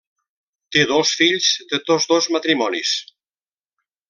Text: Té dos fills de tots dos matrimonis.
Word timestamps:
Té 0.75 0.85
dos 0.91 1.11
fills 1.19 1.51
de 1.75 1.81
tots 1.91 2.09
dos 2.15 2.31
matrimonis. 2.39 2.99